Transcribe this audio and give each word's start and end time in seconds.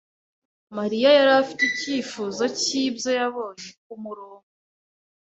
Mariya 0.77 1.09
yari 1.17 1.31
afite 1.41 1.61
icyifuzo 1.69 2.43
cyibyo 2.59 3.09
yabonye 3.19 3.69
kumurongo. 3.85 4.47